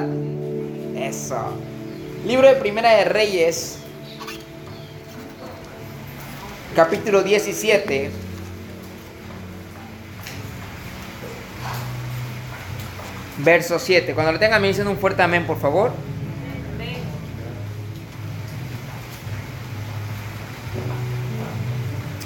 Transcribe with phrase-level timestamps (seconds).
[0.00, 1.08] ¿verdad?
[1.08, 1.54] Eso.
[2.26, 3.78] Libro de Primera de Reyes,
[6.74, 8.10] capítulo 17.
[13.38, 14.14] Verso 7.
[14.14, 15.92] Cuando lo tengan me dicen un fuerte amén, por favor.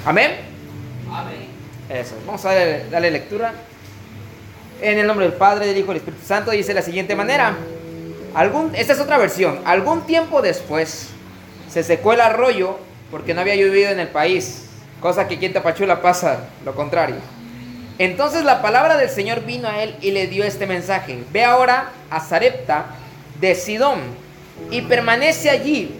[0.05, 0.33] Amén.
[1.11, 1.47] Amén.
[1.87, 2.15] Eso.
[2.25, 3.53] Vamos a darle, lectura.
[4.83, 7.15] En el nombre del Padre, del Hijo y del Espíritu Santo dice de la siguiente
[7.15, 7.55] manera.
[8.33, 9.61] Algún, esta es otra versión.
[9.63, 11.07] Algún tiempo después
[11.69, 12.77] se secó el arroyo
[13.09, 14.65] porque no había llovido en el país.
[14.99, 17.15] Cosa que aquí en Tapachula pasa lo contrario.
[17.97, 21.23] Entonces la palabra del Señor vino a él y le dio este mensaje.
[21.31, 22.87] Ve ahora a Zarepta
[23.39, 23.99] de Sidón
[24.69, 25.95] y permanece allí.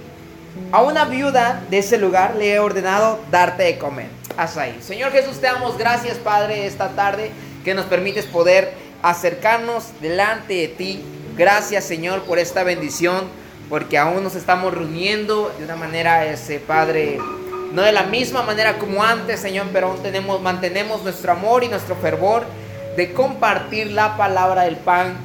[0.73, 4.07] A una viuda de ese lugar le he ordenado darte de comer.
[4.35, 4.77] Hasta ahí.
[4.81, 7.31] Señor Jesús, te damos gracias, Padre, esta tarde
[7.63, 11.03] que nos permites poder acercarnos delante de ti.
[11.37, 13.25] Gracias, Señor, por esta bendición,
[13.69, 17.17] porque aún nos estamos reuniendo de una manera, ese Padre,
[17.73, 21.69] no de la misma manera como antes, Señor, pero aún tenemos, mantenemos nuestro amor y
[21.69, 22.43] nuestro fervor
[22.95, 25.15] de compartir la palabra del pan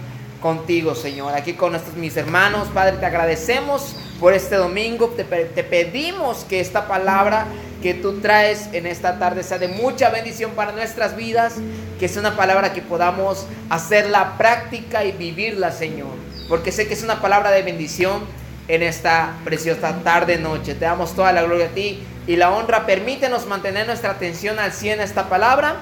[0.41, 1.35] contigo, Señor.
[1.35, 5.09] Aquí con nuestros mis hermanos, Padre, te agradecemos por este domingo.
[5.09, 7.47] Te, te, pedimos que esta palabra
[7.83, 11.55] que tú traes en esta tarde sea de mucha bendición para nuestras vidas,
[11.99, 16.11] que sea una palabra que podamos hacerla práctica y vivirla, Señor.
[16.49, 18.23] Porque sé que es una palabra de bendición
[18.69, 20.75] en esta preciosa tarde, noche.
[20.75, 22.87] Te damos toda la gloria a ti y la honra.
[22.87, 25.77] Permítenos mantener nuestra atención al 100 a esta palabra,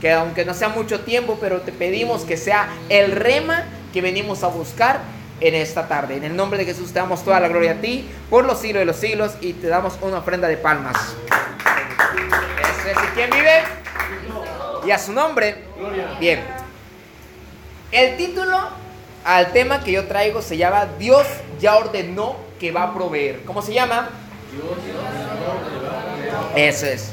[0.00, 4.42] que aunque no sea mucho tiempo, pero te pedimos que sea el rema que venimos
[4.42, 5.00] a buscar
[5.42, 6.16] en esta tarde.
[6.16, 8.80] En el nombre de Jesús te damos toda la gloria a ti por los siglos
[8.80, 10.96] de los siglos y te damos una ofrenda de palmas.
[13.14, 13.62] ¿Quién vive?
[14.86, 15.64] Y a su nombre.
[16.20, 16.42] Bien.
[17.90, 18.56] El título
[19.24, 21.26] al tema que yo traigo se llama Dios
[21.60, 23.42] ya ordenó que va a proveer.
[23.44, 24.10] ¿Cómo se llama?
[26.54, 27.12] Eso es.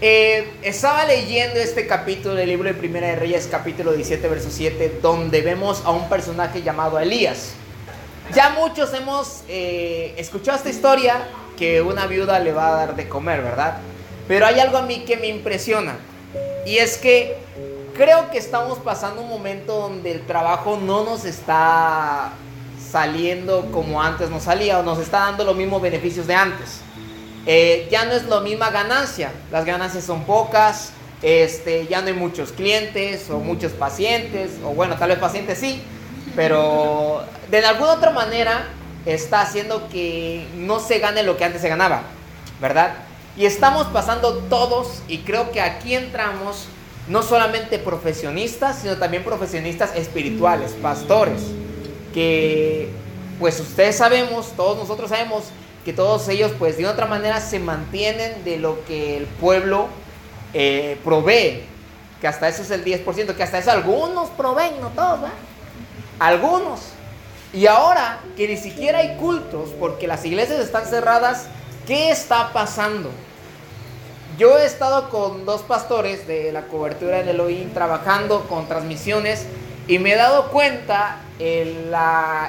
[0.00, 4.98] Eh, estaba leyendo este capítulo del libro de Primera de Reyes, capítulo 17, verso 7,
[5.00, 7.52] donde vemos a un personaje llamado Elías.
[8.34, 13.08] Ya muchos hemos eh, escuchado esta historia que una viuda le va a dar de
[13.08, 13.78] comer, ¿verdad?
[14.26, 15.96] Pero hay algo a mí que me impresiona.
[16.66, 17.36] Y es que
[17.94, 22.32] creo que estamos pasando un momento donde el trabajo no nos está
[22.90, 26.80] saliendo como antes nos salía o nos está dando los mismos beneficios de antes.
[27.46, 32.14] Eh, ya no es la misma ganancia, las ganancias son pocas, este, ya no hay
[32.14, 35.82] muchos clientes o muchos pacientes, o bueno, tal vez pacientes sí,
[36.34, 38.66] pero de alguna otra manera
[39.04, 42.02] está haciendo que no se gane lo que antes se ganaba,
[42.60, 42.94] ¿verdad?
[43.36, 46.66] Y estamos pasando todos, y creo que aquí entramos
[47.08, 51.42] no solamente profesionistas, sino también profesionistas espirituales, pastores,
[52.14, 52.88] que
[53.38, 55.44] pues ustedes sabemos, todos nosotros sabemos
[55.84, 59.88] que todos ellos pues de otra manera se mantienen de lo que el pueblo
[60.54, 61.64] eh, provee,
[62.20, 65.36] que hasta eso es el 10%, que hasta eso algunos proveen, no todos, ¿verdad?
[66.18, 66.80] Algunos.
[67.52, 71.46] Y ahora que ni siquiera hay cultos porque las iglesias están cerradas,
[71.86, 73.10] ¿qué está pasando?
[74.38, 79.46] Yo he estado con dos pastores de la cobertura del Elohim trabajando con transmisiones
[79.86, 81.94] y me he dado cuenta el,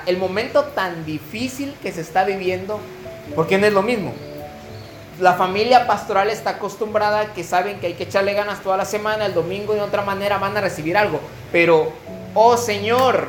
[0.05, 2.79] el momento tan difícil que se está viviendo
[3.33, 4.13] porque no es lo mismo.
[5.19, 9.25] La familia pastoral está acostumbrada que saben que hay que echarle ganas toda la semana,
[9.25, 11.21] el domingo de otra manera van a recibir algo.
[11.51, 11.93] Pero,
[12.33, 13.27] oh Señor,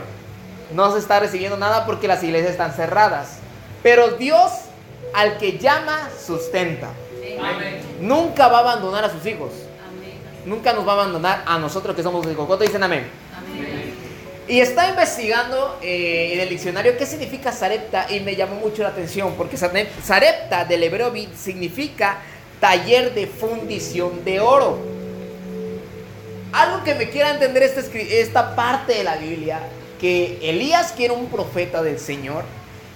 [0.74, 3.38] no se está recibiendo nada porque las iglesias están cerradas.
[3.82, 4.50] Pero Dios
[5.14, 6.88] al que llama sustenta.
[8.00, 9.52] Nunca va a abandonar a sus hijos.
[10.44, 12.46] Nunca nos va a abandonar a nosotros que somos hijos.
[12.46, 13.08] ¿Cuánto dicen amén?
[14.48, 18.90] Y estaba investigando eh, en el diccionario qué significa Sarepta y me llamó mucho la
[18.90, 22.18] atención porque Sarepta del hebreo significa
[22.60, 24.78] taller de fundición de oro.
[26.52, 29.60] Algo que me quiera entender esta, esta parte de la Biblia,
[30.00, 32.44] que Elías, que era un profeta del Señor,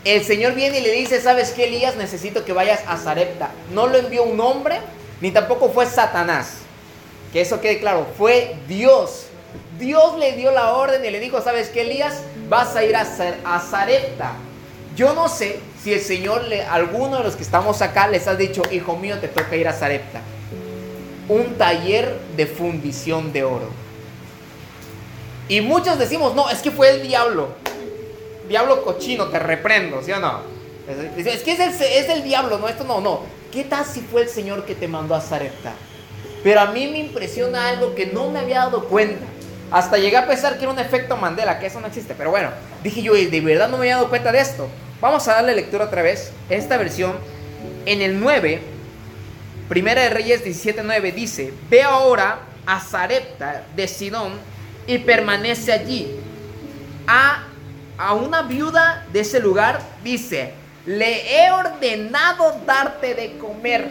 [0.04, 1.96] el Señor viene y le dice, ¿sabes qué, Elías?
[1.96, 3.50] Necesito que vayas a Sarepta.
[3.74, 4.78] No lo envió un hombre,
[5.20, 6.58] ni tampoco fue Satanás.
[7.32, 9.26] Que eso quede claro, fue Dios
[9.80, 12.22] Dios le dio la orden y le dijo, ¿sabes qué, Elías?
[12.48, 13.06] Vas a ir a,
[13.44, 14.34] a Zarepta.
[14.94, 18.34] Yo no sé si el Señor, le, alguno de los que estamos acá, les ha
[18.34, 20.20] dicho, hijo mío, te toca ir a Zarepta.
[21.28, 23.70] Un taller de fundición de oro.
[25.48, 27.48] Y muchos decimos, no, es que fue el diablo.
[28.48, 30.42] Diablo cochino, te reprendo, ¿sí o no?
[31.16, 33.22] Es que es el, es el diablo, no, esto no, no.
[33.50, 35.72] ¿Qué tal si fue el Señor que te mandó a Zarepta?
[36.44, 39.24] Pero a mí me impresiona algo que no me había dado cuenta.
[39.70, 42.14] Hasta llegué a pensar que era un efecto Mandela, que eso no existe.
[42.14, 42.50] Pero bueno,
[42.82, 44.68] dije yo, de verdad no me había dado cuenta de esto.
[45.00, 46.32] Vamos a darle lectura otra vez.
[46.48, 47.16] Esta versión,
[47.86, 48.60] en el 9,
[49.68, 54.32] Primera de Reyes 17.9, dice, ve ahora a Zarepta de Sidón
[54.86, 56.16] y permanece allí.
[57.06, 57.44] A,
[57.96, 60.52] a una viuda de ese lugar dice,
[60.86, 63.88] le he ordenado darte de comer.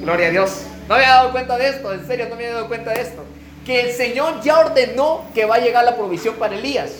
[0.00, 0.62] Gloria a Dios.
[0.88, 3.02] No me había dado cuenta de esto, en serio, no me había dado cuenta de
[3.02, 3.24] esto.
[3.66, 6.90] Que el Señor ya ordenó que va a llegar la provisión para Elías.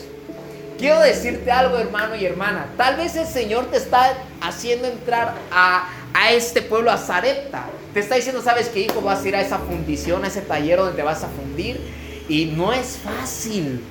[0.77, 2.67] Quiero decirte algo, hermano y hermana.
[2.77, 7.65] Tal vez el Señor te está haciendo entrar a, a este pueblo, a Zarepta.
[7.93, 10.79] Te está diciendo, sabes que hijo, vas a ir a esa fundición, a ese taller
[10.79, 11.79] donde te vas a fundir.
[12.27, 13.81] Y no es fácil.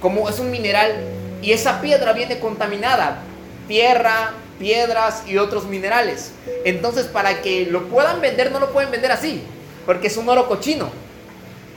[0.00, 0.94] Como es un mineral
[1.42, 3.22] y esa piedra viene contaminada.
[3.66, 6.32] Tierra, piedras y otros minerales.
[6.64, 9.42] Entonces para que lo puedan vender no lo pueden vender así,
[9.84, 10.90] porque es un oro cochino.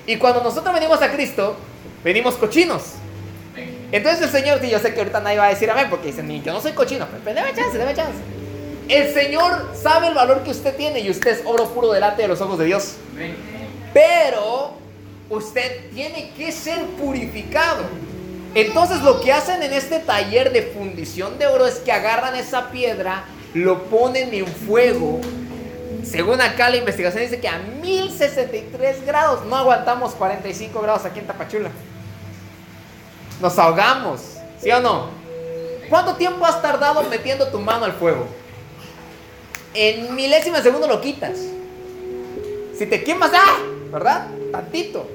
[0.06, 1.56] Y cuando nosotros venimos a Cristo,
[2.04, 2.94] venimos cochinos.
[3.92, 6.44] Entonces el Señor, y yo sé que ahorita nadie va a decir amén, porque dicen,
[6.44, 8.20] yo no soy cochino, pero debe chance, debe chance.
[8.88, 12.28] El Señor sabe el valor que usted tiene y usted es oro puro delante de
[12.28, 12.96] los ojos de Dios.
[13.94, 14.74] Pero
[15.30, 17.84] usted tiene que ser purificado.
[18.56, 22.72] Entonces lo que hacen en este taller de fundición de oro es que agarran esa
[22.72, 25.20] piedra, lo ponen en fuego.
[26.04, 31.28] Según acá la investigación dice que a 1063 grados, no aguantamos 45 grados aquí en
[31.28, 31.70] Tapachula.
[33.40, 34.22] Nos ahogamos,
[34.62, 35.10] ¿sí o no?
[35.90, 38.28] ¿Cuánto tiempo has tardado metiendo tu mano al fuego?
[39.74, 41.38] En milésima segundo lo quitas.
[42.78, 43.58] Si te quemas, ¡ah!
[43.92, 44.28] ¿Verdad?
[44.52, 45.08] Tantito.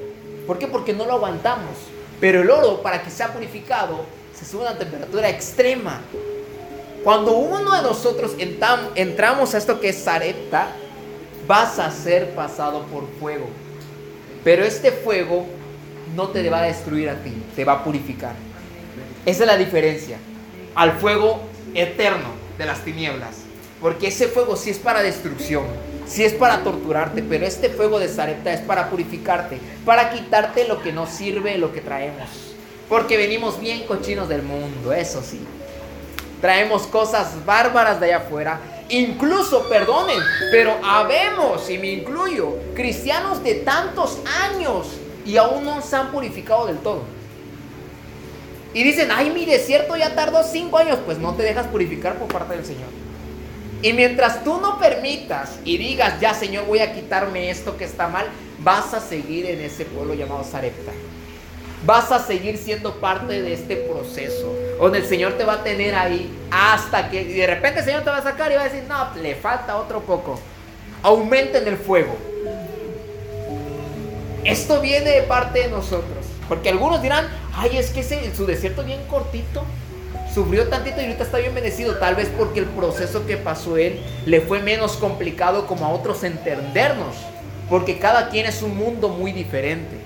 [0.46, 0.66] ¿Por qué?
[0.66, 1.76] Porque no lo aguantamos.
[2.20, 4.04] Pero el oro, para que sea purificado,
[4.34, 6.00] se sube a una temperatura extrema.
[7.02, 10.68] Cuando uno de nosotros entramos a esto que es Sarepta,
[11.46, 13.46] vas a ser pasado por fuego.
[14.42, 15.46] Pero este fuego
[16.14, 18.34] no te va a destruir a ti, te va a purificar.
[19.26, 20.18] Esa es la diferencia
[20.74, 21.40] al fuego
[21.74, 22.28] eterno
[22.58, 23.36] de las tinieblas.
[23.80, 25.64] Porque ese fuego sí es para destrucción,
[26.06, 30.82] sí es para torturarte, pero este fuego de Sarepta es para purificarte, para quitarte lo
[30.82, 32.28] que no sirve, lo que traemos.
[32.88, 35.40] Porque venimos bien cochinos del mundo, eso sí.
[36.40, 38.60] Traemos cosas bárbaras de allá afuera.
[38.90, 40.18] Incluso, perdonen,
[40.50, 44.88] pero habemos, y me incluyo, cristianos de tantos años
[45.24, 47.02] y aún no se han purificado del todo.
[48.74, 52.28] Y dicen, ay, mi desierto ya tardó cinco años, pues no te dejas purificar por
[52.28, 52.88] parte del Señor.
[53.82, 58.08] Y mientras tú no permitas y digas, ya Señor, voy a quitarme esto que está
[58.08, 58.26] mal,
[58.60, 60.90] vas a seguir en ese pueblo llamado Sarepta.
[61.86, 65.94] Vas a seguir siendo parte de este proceso, donde el Señor te va a tener
[65.94, 68.84] ahí hasta que de repente el Señor te va a sacar y va a decir,
[68.88, 70.40] no, le falta otro poco.
[71.02, 72.16] Aumenten el fuego.
[74.44, 76.26] Esto viene de parte de nosotros.
[76.48, 79.64] Porque algunos dirán, ay, es que ese, su desierto bien cortito.
[80.32, 81.96] Sufrió tantito y ahorita está bien bendecido.
[81.96, 86.24] Tal vez porque el proceso que pasó él le fue menos complicado como a otros
[86.24, 87.14] entendernos.
[87.70, 89.96] Porque cada quien es un mundo muy diferente.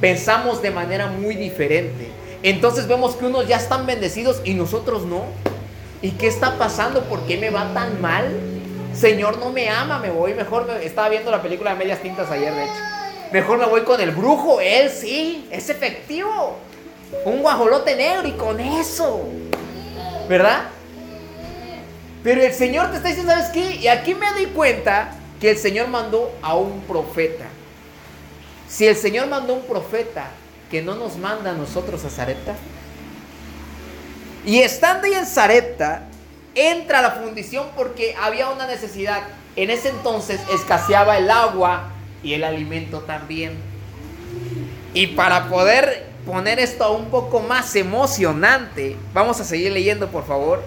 [0.00, 2.08] Pensamos de manera muy diferente.
[2.42, 5.24] Entonces vemos que unos ya están bendecidos y nosotros no.
[6.00, 7.02] ¿Y qué está pasando?
[7.02, 8.30] ¿Por qué me va tan mal?
[8.94, 10.66] Señor no me ama, me voy mejor.
[10.66, 10.86] Me...
[10.86, 12.98] Estaba viendo la película de Medias Tintas ayer, de hecho.
[13.32, 16.56] Mejor me voy con el brujo, él sí, es efectivo.
[17.24, 19.22] Un guajolote negro y con eso.
[20.28, 20.64] ¿Verdad?
[22.22, 23.76] Pero el Señor te está diciendo, ¿sabes qué?
[23.76, 27.44] Y aquí me doy cuenta que el Señor mandó a un profeta.
[28.68, 30.30] Si el Señor mandó a un profeta,
[30.70, 32.54] que no nos manda a nosotros a Zarepta.
[34.44, 36.02] Y estando ahí en Zarepta,
[36.54, 39.22] entra la fundición porque había una necesidad.
[39.56, 41.92] En ese entonces escaseaba el agua
[42.22, 43.52] y el alimento también.
[44.94, 50.62] Y para poder poner esto un poco más emocionante, vamos a seguir leyendo, por favor.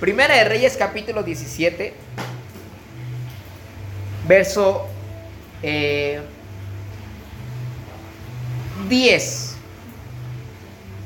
[0.00, 1.92] Primera de Reyes, capítulo 17,
[4.26, 4.86] verso
[5.62, 5.62] 10.
[5.62, 6.20] Eh,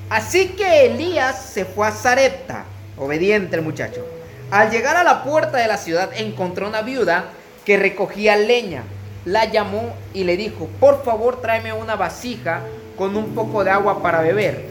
[0.09, 2.65] Así que Elías se fue a Zarepta,
[2.97, 4.07] obediente el muchacho.
[4.53, 7.25] Al llegar a la puerta de la ciudad encontró una viuda
[7.65, 8.85] que recogía leña
[9.27, 12.61] la llamó y le dijo, por favor tráeme una vasija
[12.97, 14.65] con un poco de agua para beber.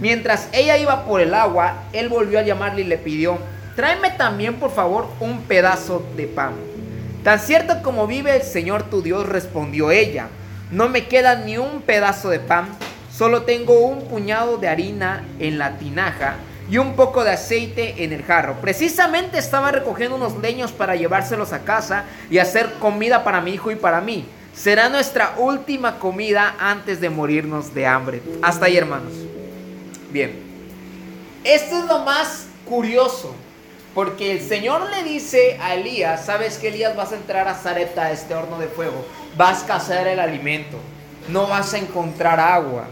[0.00, 3.38] Mientras ella iba por el agua, él volvió a llamarle y le pidió,
[3.74, 6.52] tráeme también por favor un pedazo de pan.
[7.24, 10.28] Tan cierto como vive el Señor tu Dios, respondió ella,
[10.70, 12.68] no me queda ni un pedazo de pan,
[13.12, 16.36] solo tengo un puñado de harina en la tinaja
[16.70, 18.56] y un poco de aceite en el jarro.
[18.60, 23.70] Precisamente estaba recogiendo unos leños para llevárselos a casa y hacer comida para mi hijo
[23.70, 24.26] y para mí.
[24.54, 28.22] Será nuestra última comida antes de morirnos de hambre.
[28.42, 29.12] Hasta ahí, hermanos.
[30.10, 30.32] Bien.
[31.44, 33.34] Esto es lo más curioso.
[33.94, 38.04] Porque el Señor le dice a Elías, sabes que Elías vas a entrar a Zareta,
[38.04, 39.04] a este horno de fuego,
[39.36, 40.76] vas a cazar el alimento,
[41.28, 42.86] no vas a encontrar agua,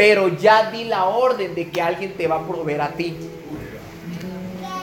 [0.00, 3.18] pero ya di la orden de que alguien te va a proveer a ti.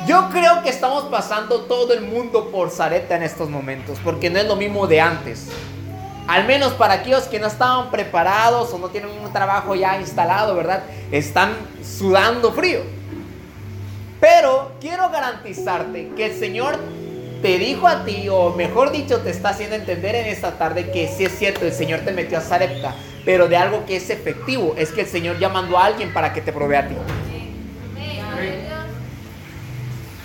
[0.06, 4.38] Yo creo que estamos pasando todo el mundo por Zareta en estos momentos, porque no
[4.38, 5.48] es lo mismo de antes.
[6.28, 10.54] Al menos para aquellos que no estaban preparados o no tienen un trabajo ya instalado,
[10.54, 10.84] ¿verdad?
[11.12, 12.82] Están sudando frío.
[14.20, 16.78] Pero quiero garantizarte que el Señor
[17.42, 21.08] te dijo a ti, o mejor dicho, te está haciendo entender en esta tarde que
[21.08, 22.94] sí es cierto, el Señor te metió a Zarepta,
[23.28, 26.32] pero de algo que es efectivo, es que el Señor ya mandó a alguien para
[26.32, 26.96] que te provea a ti.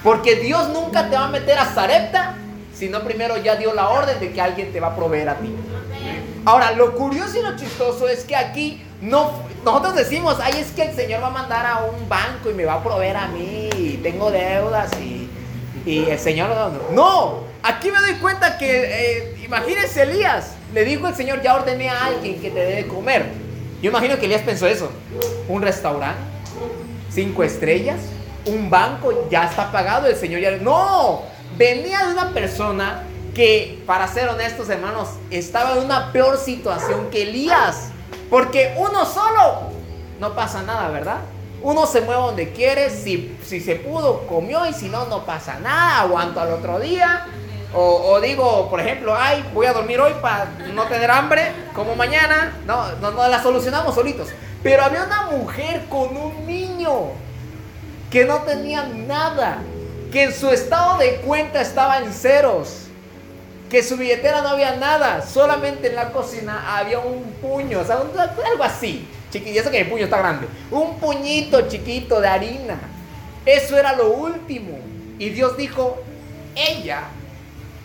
[0.05, 2.37] Porque Dios nunca te va a meter a Zarepta,
[2.73, 5.53] sino primero ya dio la orden de que alguien te va a proveer a ti.
[6.45, 9.33] Ahora, lo curioso y lo chistoso es que aquí no,
[9.65, 12.65] nosotros decimos, ay, es que el Señor va a mandar a un banco y me
[12.65, 15.29] va a proveer a mí, y tengo deudas y,
[15.85, 16.51] y el Señor
[16.93, 17.41] no.
[17.65, 22.07] Aquí me doy cuenta que, eh, imagínense Elías, le dijo el Señor, ya ordené a
[22.07, 23.27] alguien que te debe comer.
[23.83, 24.91] Yo imagino que Elías pensó eso,
[25.49, 26.21] un restaurante,
[27.11, 27.99] cinco estrellas,
[28.47, 30.53] un banco, ya está pagado, el Señor ya...
[30.53, 31.23] No,
[31.57, 33.03] venía de una persona
[33.35, 37.89] que, para ser honestos hermanos, estaba en una peor situación que Elías.
[38.31, 39.71] Porque uno solo
[40.21, 41.19] no pasa nada, ¿verdad?
[41.63, 45.59] Uno se mueve donde quiere, si, si se pudo, comió y si no, no pasa
[45.61, 47.27] nada, aguanto al otro día.
[47.75, 52.53] O, digo, por ejemplo, ay, voy a dormir hoy para no tener hambre, como mañana.
[52.67, 54.29] No, no, no la solucionamos solitos.
[54.63, 57.13] Pero había una mujer con un niño
[58.11, 59.59] que no tenía nada,
[60.13, 62.83] que en su estado de cuenta estaba en ceros
[63.73, 67.97] que su billetera no había nada, solamente en la cocina había un puño, o sea,
[67.97, 69.09] algo así.
[69.31, 70.47] Chiqui, eso que el puño está grande.
[70.71, 72.79] Un puñito chiquito de harina.
[73.47, 74.79] Eso era lo último.
[75.19, 76.03] Y Dios dijo,
[76.55, 77.05] ella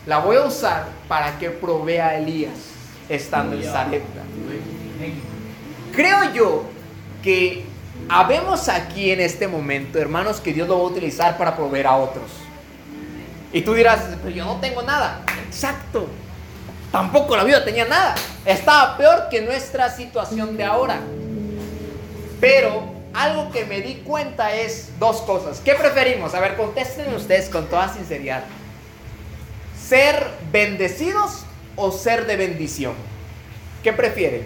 [0.07, 2.53] la voy a usar para que provea a Elías
[3.09, 4.21] estando en Sarepta.
[5.93, 6.63] Creo yo
[7.21, 7.65] que
[8.07, 11.97] habemos aquí en este momento, hermanos, que Dios lo va a utilizar para proveer a
[11.97, 12.31] otros.
[13.51, 15.23] Y tú dirás, pero yo no tengo nada.
[15.45, 16.07] Exacto.
[16.91, 18.15] Tampoco la vida tenía nada.
[18.45, 20.99] Estaba peor que nuestra situación de ahora.
[22.39, 22.83] Pero
[23.13, 25.59] algo que me di cuenta es dos cosas.
[25.59, 26.33] ¿Qué preferimos?
[26.33, 28.43] A ver, contesten ustedes con toda sinceridad.
[29.87, 31.43] ¿Ser bendecidos
[31.77, 32.93] o ser de bendición?
[33.83, 34.45] ¿Qué prefieren?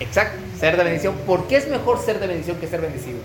[0.00, 1.14] Exacto, ser de bendición.
[1.26, 3.20] ¿Por qué es mejor ser de bendición que ser bendecidos?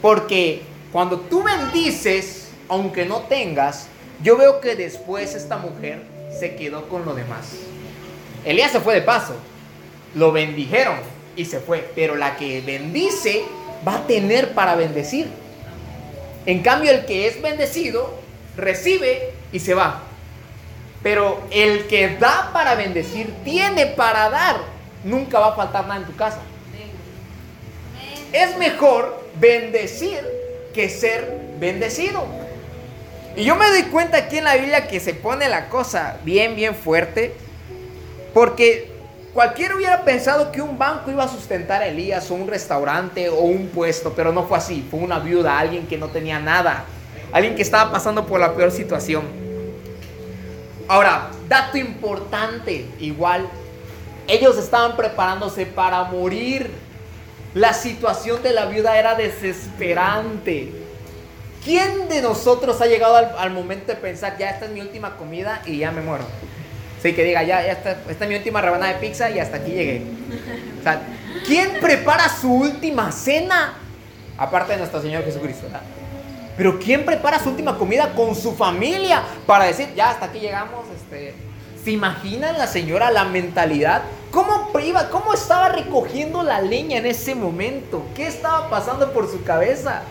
[0.00, 0.62] Porque
[0.92, 3.88] cuando tú bendices, aunque no tengas,
[4.22, 6.02] yo veo que después esta mujer
[6.38, 7.50] se quedó con lo demás.
[8.44, 9.34] Elías se fue de paso,
[10.14, 10.96] lo bendijeron
[11.34, 13.42] y se fue, pero la que bendice
[13.86, 15.26] va a tener para bendecir.
[16.48, 18.10] En cambio, el que es bendecido
[18.56, 20.00] recibe y se va.
[21.02, 24.56] Pero el que da para bendecir tiene para dar.
[25.04, 26.38] Nunca va a faltar nada en tu casa.
[28.32, 30.20] Es mejor bendecir
[30.72, 32.24] que ser bendecido.
[33.36, 36.56] Y yo me doy cuenta aquí en la Biblia que se pone la cosa bien,
[36.56, 37.34] bien fuerte.
[38.32, 38.90] Porque
[39.32, 43.40] cualquiera hubiera pensado que un banco iba a sustentar a Elías o un restaurante o
[43.40, 44.86] un puesto, pero no fue así.
[44.90, 46.84] Fue una viuda, alguien que no tenía nada.
[47.32, 49.24] Alguien que estaba pasando por la peor situación.
[50.88, 53.46] Ahora, dato importante, igual,
[54.26, 56.70] ellos estaban preparándose para morir.
[57.54, 60.72] La situación de la viuda era desesperante.
[61.64, 65.60] ¿Quién de nosotros ha llegado al, momento de pensar, ya esta es mi última comida
[65.66, 66.24] y ya me muero?
[67.02, 69.70] Sí, que diga, ya, esta, esta, es mi última rebanada de pizza y hasta aquí
[69.70, 70.02] llegué.
[70.80, 71.00] O sea,
[71.46, 73.74] ¿quién prepara su última cena?
[74.36, 75.66] Aparte de nuestro Señor Jesucristo.
[76.56, 80.86] Pero ¿quién prepara su última comida con su familia para decir, ya hasta aquí llegamos?
[80.96, 81.34] Este,
[81.84, 84.02] ¿Se imaginan la señora la mentalidad?
[84.32, 88.04] ¿Cómo iba, cómo estaba recogiendo la leña en ese momento?
[88.16, 90.02] ¿Qué estaba pasando por su cabeza?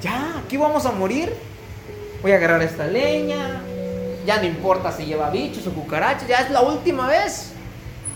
[0.00, 1.34] Ya, aquí vamos a morir.
[2.22, 3.60] Voy a agarrar esta leña.
[4.24, 7.52] Ya no importa si lleva bichos o cucarachas, ya es la última vez.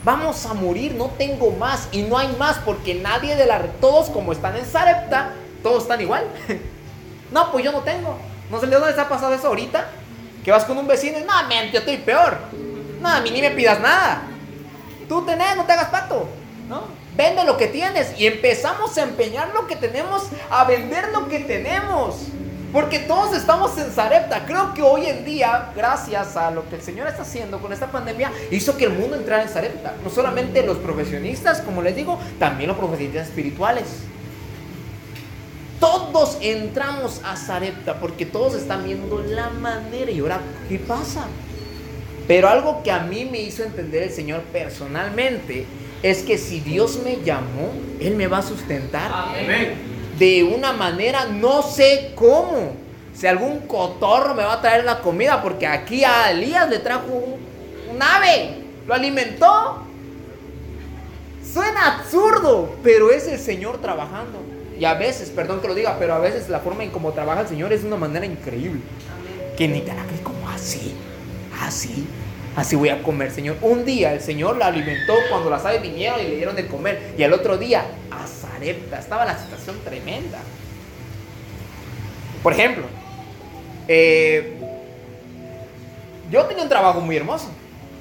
[0.04, 3.60] vamos a morir, no tengo más y no hay más porque nadie de la...
[3.80, 6.24] Todos como están en Sarepta, todos están igual.
[7.32, 8.16] no, pues yo no tengo.
[8.50, 9.86] No sé de dónde está pasado eso ahorita.
[10.44, 12.38] Que vas con un vecino y no, mente, yo estoy peor.
[13.00, 14.22] No, a mí ni me pidas nada.
[15.08, 16.28] Tú tenés, no te hagas pato.
[17.16, 21.40] Vende lo que tienes y empezamos a empeñar lo que tenemos, a vender lo que
[21.40, 22.14] tenemos.
[22.72, 24.44] Porque todos estamos en Zarepta.
[24.44, 27.90] Creo que hoy en día, gracias a lo que el Señor está haciendo con esta
[27.90, 29.94] pandemia, hizo que el mundo entrara en Zarepta.
[30.04, 33.84] No solamente los profesionistas, como les digo, también los profesionistas espirituales.
[35.80, 40.10] Todos entramos a Zarepta porque todos están viendo la manera.
[40.10, 41.24] Y ahora, ¿qué pasa?
[42.26, 45.64] Pero algo que a mí me hizo entender el Señor personalmente
[46.02, 49.10] es que si Dios me llamó, Él me va a sustentar.
[49.10, 49.87] Amén
[50.18, 52.72] de una manera, no sé cómo.
[53.14, 57.06] Si algún cotorro me va a traer la comida, porque aquí a Elías le trajo
[57.90, 59.82] un, ave, lo alimentó.
[61.52, 64.38] Suena absurdo, pero es el Señor trabajando.
[64.78, 67.40] Y a veces, perdón que lo diga, pero a veces la forma en cómo trabaja
[67.40, 68.80] el Señor es de una manera increíble.
[69.56, 70.94] Que ni crees como así,
[71.60, 72.06] así,
[72.54, 73.56] así voy a comer, Señor.
[73.62, 77.14] Un día el Señor la alimentó cuando las aves vinieron y le dieron de comer.
[77.18, 77.84] Y al otro día
[78.62, 80.38] estaba la situación tremenda.
[82.42, 82.84] Por ejemplo,
[83.88, 84.58] eh,
[86.30, 87.48] yo tenía un trabajo muy hermoso,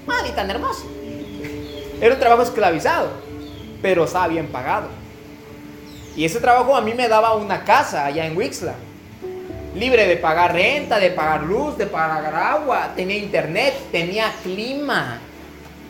[0.07, 0.85] ah, ni tan hermoso.
[1.99, 3.09] Era un trabajo esclavizado,
[3.81, 4.89] pero estaba bien pagado.
[6.15, 8.75] Y ese trabajo a mí me daba una casa allá en Wixla,
[9.75, 15.19] libre de pagar renta, de pagar luz, de pagar agua, tenía internet, tenía clima,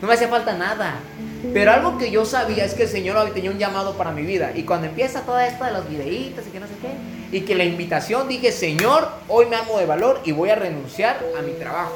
[0.02, 0.96] no me hacía falta nada.
[1.54, 4.52] Pero algo que yo sabía es que el Señor tenía un llamado para mi vida.
[4.56, 7.56] Y cuando empieza toda esta de los videitos y que no sé qué, y que
[7.56, 11.54] la invitación dije, Señor, hoy me amo de valor y voy a renunciar a mi
[11.54, 11.96] trabajo.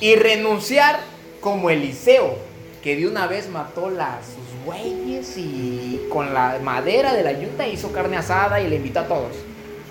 [0.00, 1.00] Y renunciar
[1.40, 2.36] como Eliseo,
[2.82, 7.66] que de una vez mató las, sus bueyes y con la madera de la yunta
[7.66, 9.32] hizo carne asada y le invitó a todos.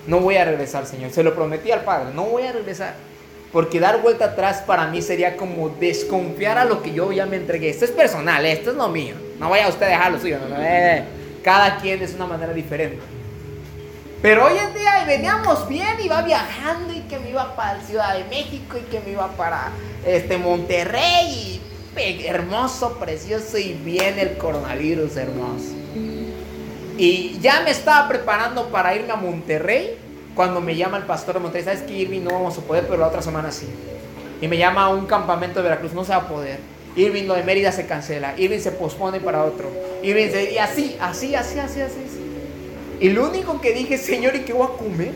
[0.06, 1.10] No voy a regresar, Señor.
[1.10, 2.94] Se lo prometí al Padre, no voy a regresar.
[3.52, 7.36] Porque dar vuelta atrás para mí sería como desconfiar a lo que yo ya me
[7.36, 7.70] entregué.
[7.70, 9.14] Esto es personal, esto es lo mío.
[9.38, 10.38] No vaya usted a dejar lo suyo.
[10.58, 11.04] Eh,
[11.42, 13.02] cada quien es una manera diferente.
[14.20, 18.24] Pero hoy en día veníamos bien, iba viajando y que me iba para Ciudad de
[18.24, 19.70] México y que me iba para
[20.04, 21.28] este, Monterrey.
[21.30, 25.74] Y hermoso, precioso y bien el coronavirus hermoso.
[26.98, 29.98] Y ya me estaba preparando para irme a Monterrey
[30.36, 32.98] cuando me llama el pastor de Monterrey, sabes que Irving no vamos a poder, pero
[32.98, 33.66] la otra semana sí.
[34.42, 36.58] Y me llama a un campamento de Veracruz, no se va a poder.
[36.94, 39.70] Irving lo de Mérida se cancela, Irving se pospone para otro.
[40.02, 42.00] Irving se, y así, así, así, así, así,
[43.00, 45.12] Y lo único que dije, Señor, ¿y qué voy a comer?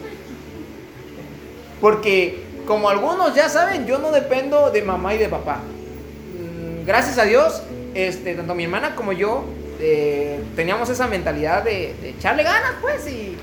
[1.83, 5.59] Porque como algunos ya saben, yo no dependo de mamá y de papá.
[5.59, 9.45] Mm, gracias a Dios, este, tanto mi hermana como yo
[9.81, 13.37] eh, teníamos esa mentalidad de, de echarle ganas, pues, y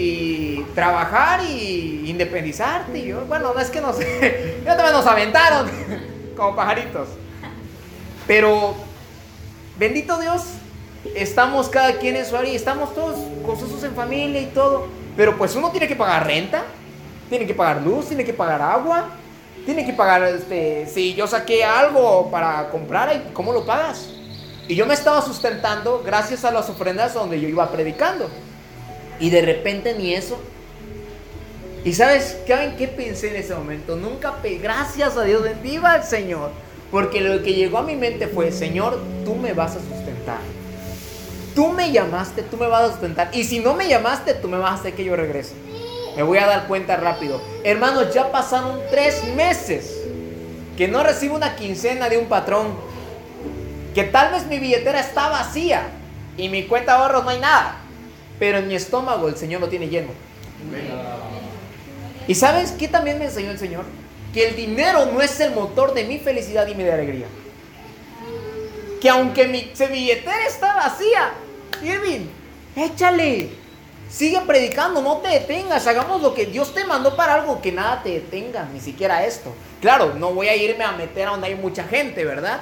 [0.00, 2.98] y trabajar y independizarte.
[2.98, 3.96] Y yo, bueno, no es que nos,
[4.92, 5.70] nos aventaron
[6.36, 7.08] como pajaritos.
[8.26, 8.74] Pero,
[9.78, 10.44] bendito Dios,
[11.14, 14.86] estamos cada quien en su área y estamos todos gozosos en familia y todo.
[15.16, 16.62] Pero pues uno tiene que pagar renta,
[17.28, 19.08] tiene que pagar luz, tiene que pagar agua,
[19.66, 24.08] tiene que pagar, este, si yo saqué algo para comprar, ¿cómo lo pagas?
[24.68, 28.30] Y yo me estaba sustentando gracias a las ofrendas donde yo iba predicando.
[29.20, 30.40] Y de repente ni eso.
[31.84, 33.96] Y sabes, ¿saben qué pensé en ese momento?
[33.96, 36.50] Nunca, gracias a Dios, bendiga al Señor.
[36.90, 40.38] Porque lo que llegó a mi mente fue, Señor, tú me vas a sustentar.
[41.54, 43.30] Tú me llamaste, tú me vas a sustentar.
[43.32, 45.54] Y si no me llamaste, tú me vas a hacer que yo regrese.
[46.16, 47.40] Me voy a dar cuenta rápido.
[47.62, 49.96] Hermanos, ya pasaron tres meses
[50.76, 52.68] que no recibo una quincena de un patrón.
[53.94, 55.88] Que tal vez mi billetera está vacía
[56.36, 57.79] y mi cuenta de ahorros no hay nada
[58.40, 60.08] pero en mi estómago el Señor lo tiene lleno.
[62.26, 63.84] ¿Y sabes qué también me enseñó el Señor?
[64.32, 67.26] Que el dinero no es el motor de mi felicidad y mi alegría.
[69.00, 71.34] Que aunque mi billetera está vacía,
[71.82, 72.26] Irving,
[72.74, 73.50] échale.
[74.08, 75.86] Sigue predicando, no te detengas.
[75.86, 79.54] Hagamos lo que Dios te mandó para algo, que nada te detenga, ni siquiera esto.
[79.80, 82.60] Claro, no voy a irme a meter a donde hay mucha gente, ¿verdad?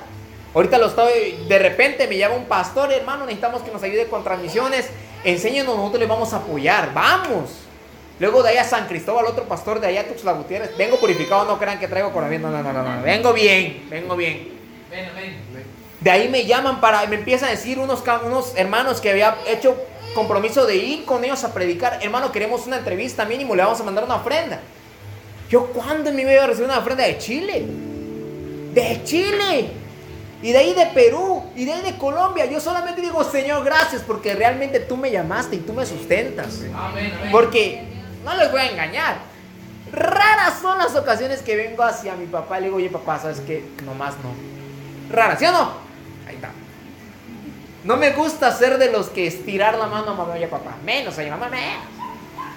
[0.54, 4.24] Ahorita lo estoy, de repente me llama un pastor, hermano, necesitamos que nos ayude con
[4.24, 4.90] transmisiones
[5.24, 7.50] enséñenos, nosotros le vamos a apoyar, vamos.
[8.20, 10.76] Luego de ahí a San Cristóbal, otro pastor de allá, Tuxtla Gutiérrez.
[10.76, 12.50] Vengo purificado, no crean que traigo coronavirus.
[12.50, 14.59] No, no, no, no, Vengo bien, vengo bien.
[14.90, 15.38] Ven, ven.
[16.00, 19.76] De ahí me llaman para, me empiezan a decir unos, unos hermanos que había hecho
[20.14, 21.98] compromiso de ir con ellos a predicar.
[22.02, 24.61] Hermano, queremos una entrevista mínimo, le vamos a mandar una ofrenda.
[25.48, 27.64] Yo, ¿cuándo me iba a recibir una ofrenda de Chile?
[28.74, 29.70] De Chile.
[30.40, 32.46] Y de ahí de Perú, y de ahí de Colombia.
[32.46, 36.61] Yo solamente digo, Señor, gracias, porque realmente tú me llamaste y tú me sustentas.
[37.33, 37.83] Porque
[38.24, 39.16] no les voy a engañar.
[39.90, 43.40] Raras son las ocasiones que vengo hacia mi papá y le digo, oye papá, ¿sabes
[43.40, 43.64] qué?
[43.85, 44.33] Nomás no.
[45.14, 45.72] Raras, ¿sí o no?
[46.29, 46.51] Ahí está.
[47.85, 50.77] No me gusta ser de los que estirar la mano a mamá y a papá.
[50.85, 51.83] Menos a mi mamá, menos.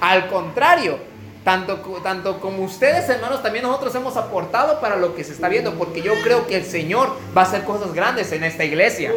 [0.01, 0.99] Al contrario,
[1.43, 5.73] tanto, tanto como ustedes, hermanos, también nosotros hemos aportado para lo que se está viendo,
[5.73, 9.11] porque yo creo que el Señor va a hacer cosas grandes en esta iglesia.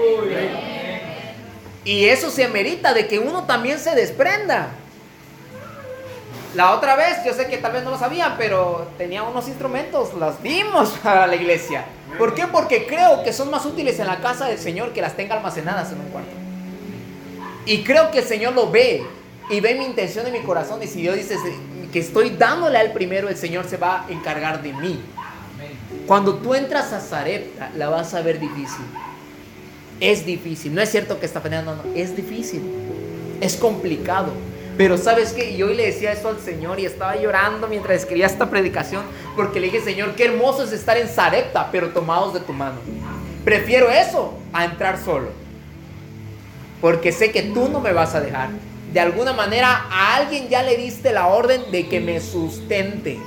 [1.84, 4.68] Y eso se amerita de que uno también se desprenda.
[6.54, 10.14] La otra vez, yo sé que tal vez no lo sabían, pero tenía unos instrumentos,
[10.14, 11.84] las dimos para la iglesia.
[12.16, 12.46] ¿Por qué?
[12.46, 15.92] Porque creo que son más útiles en la casa del Señor que las tenga almacenadas
[15.92, 16.30] en un cuarto.
[17.66, 19.02] Y creo que el Señor lo ve
[19.50, 20.82] y ve mi intención en mi corazón.
[20.82, 21.36] Y si Dios dice,
[21.94, 25.00] que estoy dándole al primero, el Señor se va a encargar de mí.
[26.08, 28.84] Cuando tú entras a Zarepta, la vas a ver difícil.
[30.00, 30.74] Es difícil.
[30.74, 32.62] No es cierto que está peleando, no, es difícil.
[33.40, 34.32] Es complicado.
[34.76, 38.26] Pero sabes que y hoy le decía eso al Señor y estaba llorando mientras escribía
[38.26, 39.04] esta predicación
[39.36, 42.80] porque le dije, Señor, qué hermoso es estar en Zarepta, pero tomados de tu mano.
[43.44, 45.28] Prefiero eso a entrar solo.
[46.80, 48.48] Porque sé que tú no me vas a dejar
[48.94, 53.18] de alguna manera a alguien ya le diste la orden de que me sustente.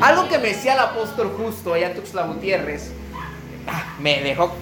[0.00, 2.90] Algo que me decía el apóstol justo allá en Gutiérrez,
[3.68, 4.52] ah, me dejó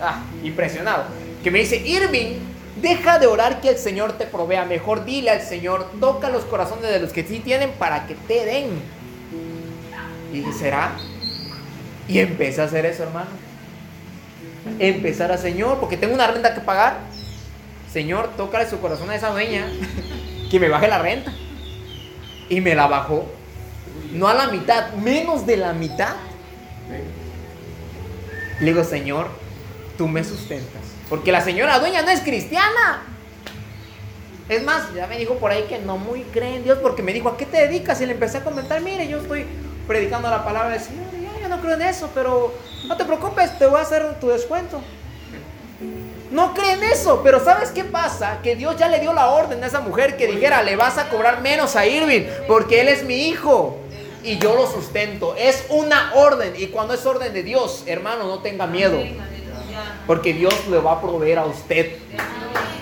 [0.00, 1.04] ah, impresionado.
[1.44, 2.38] Que me dice, Irving,
[2.82, 4.64] deja de orar que el Señor te provea.
[4.64, 8.44] Mejor dile al Señor, toca los corazones de los que sí tienen para que te
[8.44, 8.82] den.
[10.32, 10.96] Y ¿será?
[12.08, 13.30] Y empecé a hacer eso, hermano.
[14.80, 16.98] Empezar a Señor, porque tengo una renta que pagar.
[17.92, 19.66] Señor, tócale su corazón a esa dueña
[20.50, 21.32] que me baje la renta.
[22.48, 23.26] Y me la bajó.
[24.12, 26.14] No a la mitad, menos de la mitad.
[28.60, 29.28] Le digo, Señor,
[29.96, 30.82] tú me sustentas.
[31.08, 33.02] Porque la señora dueña no es cristiana.
[34.48, 37.12] Es más, ya me dijo por ahí que no muy cree en Dios porque me
[37.12, 38.00] dijo, ¿a qué te dedicas?
[38.00, 39.46] Y le empecé a comentar, mire, yo estoy
[39.86, 41.06] predicando la palabra del Señor.
[41.40, 42.54] yo no creo en eso, pero
[42.86, 44.80] no te preocupes, te voy a hacer tu descuento.
[46.30, 48.38] No creen eso, pero ¿sabes qué pasa?
[48.42, 51.08] Que Dios ya le dio la orden a esa mujer que dijera, le vas a
[51.08, 53.78] cobrar menos a Irving porque él es mi hijo
[54.22, 55.34] y yo lo sustento.
[55.36, 59.02] Es una orden y cuando es orden de Dios, hermano, no tenga miedo.
[60.06, 61.96] Porque Dios le va a proveer a usted.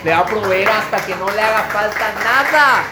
[0.04, 2.84] Le va a proveer hasta que no le haga falta nada.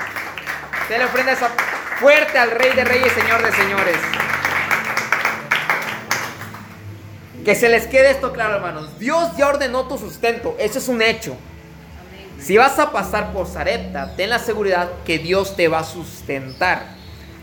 [0.88, 1.50] Se le ofrenda esa
[1.98, 3.96] fuerte al Rey de Reyes, Señor de Señores.
[7.46, 8.98] Que se les quede esto claro, hermanos.
[8.98, 10.56] Dios ya ordenó tu sustento.
[10.59, 11.37] Eso es un hecho.
[12.40, 16.82] Si vas a pasar por Zarepta, ten la seguridad que Dios te va a sustentar.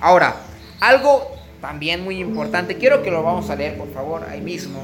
[0.02, 0.36] Ahora,
[0.82, 2.76] algo también muy importante.
[2.76, 4.84] Quiero que lo vamos a leer, por favor, ahí mismo.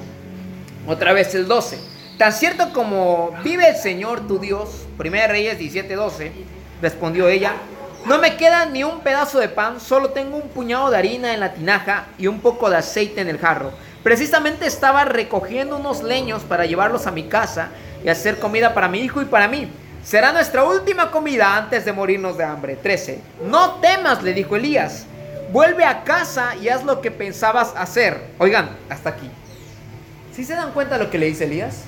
[0.88, 1.77] Otra vez el 12.
[2.17, 6.32] Tan cierto como vive el Señor tu Dios, 1 Reyes 17:12,
[6.82, 7.55] respondió ella,
[8.05, 11.41] no me queda ni un pedazo de pan, solo tengo un puñado de harina en
[11.41, 16.43] la tinaja y un poco de aceite en el jarro Precisamente estaba recogiendo unos leños
[16.43, 17.69] para llevarlos a mi casa
[18.03, 19.69] y hacer comida para mi hijo y para mí.
[20.03, 22.75] Será nuestra última comida antes de morirnos de hambre.
[22.77, 23.19] 13.
[23.45, 25.05] No temas, le dijo Elías.
[25.51, 28.21] Vuelve a casa y haz lo que pensabas hacer.
[28.38, 29.29] Oigan, hasta aquí.
[30.33, 31.83] ¿Sí se dan cuenta de lo que le dice Elías?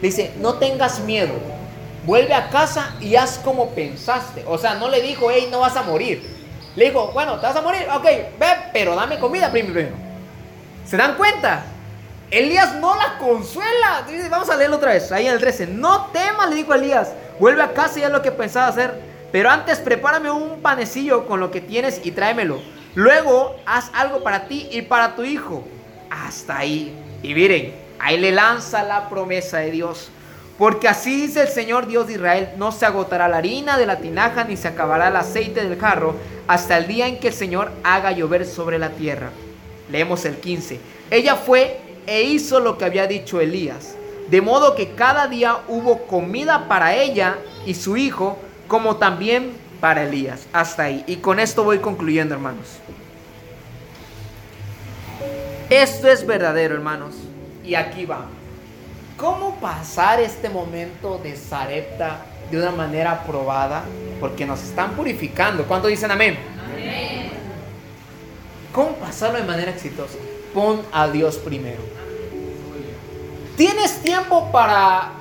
[0.00, 1.34] Le dice, no tengas miedo.
[2.06, 4.44] Vuelve a casa y haz como pensaste.
[4.46, 6.22] O sea, no le dijo, hey, no vas a morir.
[6.76, 7.86] Le dijo, bueno, te vas a morir.
[7.94, 10.13] Ok, ve, pero dame comida primero.
[10.86, 11.64] ¿Se dan cuenta?
[12.30, 14.06] Elías no la consuela.
[14.30, 15.10] Vamos a leerlo otra vez.
[15.12, 15.68] Ahí en el 13.
[15.68, 17.12] No temas, le dijo Elías.
[17.38, 19.00] Vuelve a casa y haz lo que pensaba hacer.
[19.32, 22.60] Pero antes prepárame un panecillo con lo que tienes y tráemelo.
[22.94, 25.64] Luego haz algo para ti y para tu hijo.
[26.10, 26.96] Hasta ahí.
[27.22, 30.10] Y miren, ahí le lanza la promesa de Dios.
[30.58, 33.98] Porque así dice el Señor Dios de Israel, no se agotará la harina de la
[33.98, 36.14] tinaja ni se acabará el aceite del jarro
[36.46, 39.30] hasta el día en que el Señor haga llover sobre la tierra.
[39.90, 40.80] Leemos el 15.
[41.10, 43.96] Ella fue e hizo lo que había dicho Elías.
[44.28, 50.04] De modo que cada día hubo comida para ella y su hijo, como también para
[50.04, 50.46] Elías.
[50.52, 51.04] Hasta ahí.
[51.06, 52.66] Y con esto voy concluyendo, hermanos.
[55.68, 57.14] Esto es verdadero, hermanos.
[57.64, 58.26] Y aquí va.
[59.16, 62.18] ¿Cómo pasar este momento de Zarepta
[62.50, 63.84] de una manera probada?
[64.20, 65.64] Porque nos están purificando.
[65.64, 66.38] ¿Cuánto dicen amén?
[66.72, 67.13] Amén.
[68.74, 70.18] ¿Cómo pasarlo de manera exitosa?
[70.52, 71.80] Pon a Dios primero.
[73.56, 75.12] ¿Tienes tiempo para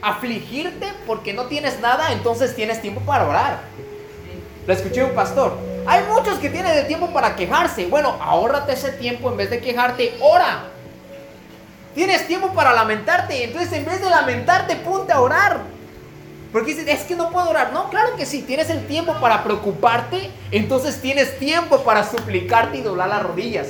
[0.00, 2.12] afligirte porque no tienes nada?
[2.12, 3.62] Entonces tienes tiempo para orar.
[4.64, 5.58] Lo escuché un pastor.
[5.86, 7.86] Hay muchos que tienen el tiempo para quejarse.
[7.86, 10.68] Bueno, ahórrate ese tiempo en vez de quejarte, ora.
[11.96, 13.42] Tienes tiempo para lamentarte.
[13.42, 15.73] Entonces, en vez de lamentarte, ponte a orar.
[16.54, 17.72] Porque dices, es que no puedo orar.
[17.72, 18.42] No, claro que sí.
[18.42, 20.30] Tienes el tiempo para preocuparte.
[20.52, 23.66] Entonces tienes tiempo para suplicarte y doblar las rodillas.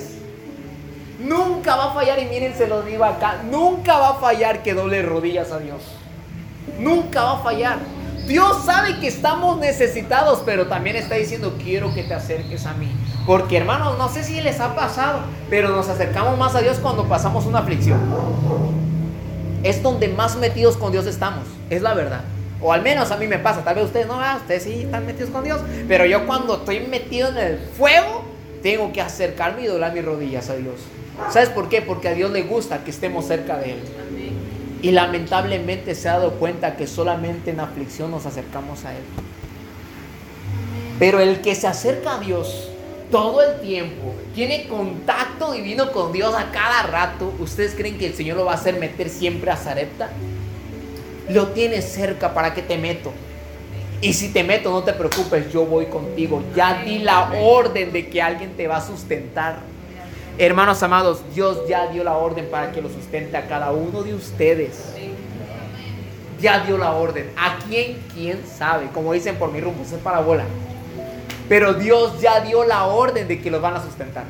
[1.18, 3.40] Nunca va a fallar, y miren, se lo digo acá.
[3.50, 5.80] Nunca va a fallar que doble rodillas a Dios.
[6.78, 7.78] Nunca va a fallar.
[8.26, 12.92] Dios sabe que estamos necesitados, pero también está diciendo, quiero que te acerques a mí.
[13.24, 17.08] Porque hermanos, no sé si les ha pasado, pero nos acercamos más a Dios cuando
[17.08, 17.98] pasamos una aflicción.
[19.62, 22.24] Es donde más metidos con Dios estamos, es la verdad.
[22.66, 25.04] O al menos a mí me pasa, tal vez ustedes no, ah, ustedes sí están
[25.04, 28.24] metidos con Dios, pero yo cuando estoy metido en el fuego,
[28.62, 30.76] tengo que acercarme y doblar mis rodillas a Dios.
[31.30, 31.82] ¿Sabes por qué?
[31.82, 33.78] Porque a Dios le gusta que estemos cerca de Él.
[34.80, 39.02] Y lamentablemente se ha dado cuenta que solamente en aflicción nos acercamos a Él.
[40.98, 42.70] Pero el que se acerca a Dios
[43.10, 48.14] todo el tiempo, tiene contacto divino con Dios a cada rato, ¿ustedes creen que el
[48.14, 50.08] Señor lo va a hacer meter siempre a Zarepta?
[51.28, 53.12] Lo tiene cerca para que te meto.
[54.00, 56.42] Y si te meto, no te preocupes, yo voy contigo.
[56.54, 59.60] Ya di la orden de que alguien te va a sustentar.
[60.36, 64.14] Hermanos amados, Dios ya dio la orden para que lo sustente a cada uno de
[64.14, 64.92] ustedes.
[66.40, 67.30] Ya dio la orden.
[67.36, 67.98] ¿A quién?
[68.12, 68.88] ¿Quién sabe?
[68.92, 70.44] Como dicen por mi rumbo, es bola.
[71.48, 74.24] Pero Dios ya dio la orden de que los van a sustentar.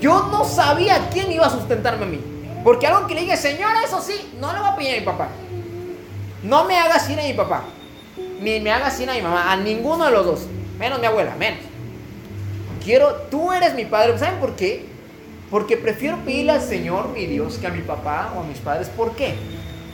[0.00, 2.20] Yo no sabía quién iba a sustentarme a mí.
[2.62, 5.06] Porque algo que le dije, Señor, eso sí, no le voy a pedir a mi
[5.06, 5.28] papá.
[6.42, 7.64] No me haga sin a mi papá.
[8.40, 9.52] Ni me haga sin a mi mamá.
[9.52, 10.46] A ninguno de los dos.
[10.78, 11.72] Menos mi abuela, menos
[12.82, 14.18] quiero, tú eres mi padre.
[14.18, 14.86] ¿Saben por qué?
[15.50, 18.88] Porque prefiero pedirle al Señor, mi Dios, que a mi papá o a mis padres.
[18.88, 19.34] ¿Por qué?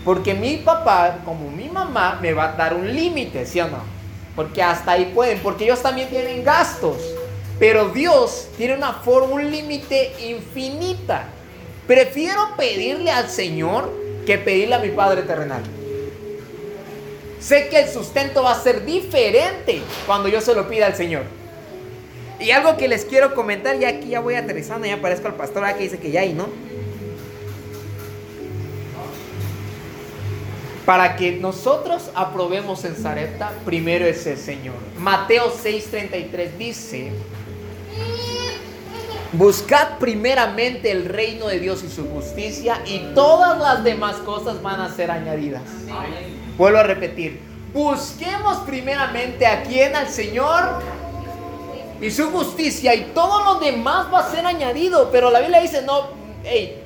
[0.04, 3.78] Porque mi papá, como mi mamá, me va a dar un límite, ¿sí o no?
[4.36, 6.96] Porque hasta ahí pueden, porque ellos también tienen gastos.
[7.58, 11.24] Pero Dios tiene una forma, un límite infinita.
[11.88, 13.90] Prefiero pedirle al Señor
[14.24, 15.62] que pedirle a mi Padre terrenal.
[17.40, 21.22] Sé que el sustento va a ser diferente cuando yo se lo pida al Señor.
[22.40, 25.64] Y algo que les quiero comentar, y aquí ya voy aterrizando, ya aparezco al pastor
[25.64, 26.48] aquí dice que ya hay, ¿no?
[30.84, 34.76] Para que nosotros aprobemos en Zarepta, primero es el Señor.
[34.98, 37.12] Mateo 6:33 dice,
[39.32, 44.80] buscad primeramente el reino de Dios y su justicia y todas las demás cosas van
[44.80, 45.62] a ser añadidas.
[46.58, 47.38] Vuelvo a repetir,
[47.72, 50.82] busquemos primeramente a quién, al Señor
[52.00, 55.10] y su justicia y todo lo demás va a ser añadido.
[55.12, 56.08] Pero la Biblia dice, no,
[56.42, 56.82] hey,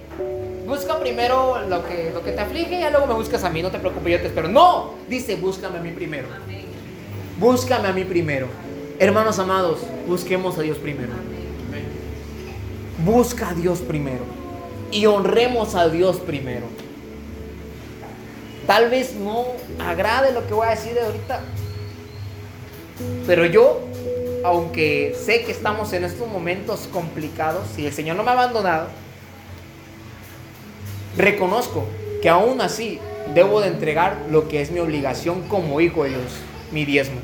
[0.66, 3.70] busca primero lo que, lo que te aflige y luego me buscas a mí, no
[3.70, 4.48] te preocupes, yo te espero.
[4.48, 6.28] No, dice, búscame a mí primero.
[7.38, 8.48] Búscame a mí primero.
[8.98, 11.12] Hermanos amados, busquemos a Dios primero.
[13.04, 14.24] Busca a Dios primero.
[14.90, 16.66] Y honremos a Dios primero.
[18.66, 19.46] Tal vez no
[19.78, 21.40] agrade lo que voy a decir de ahorita.
[23.26, 23.80] Pero yo
[24.44, 28.88] aunque sé que estamos en estos momentos complicados y el Señor no me ha abandonado,
[31.16, 31.86] reconozco
[32.20, 32.98] que aún así
[33.34, 36.32] debo de entregar lo que es mi obligación como hijo de Dios,
[36.72, 37.20] mi diezmo.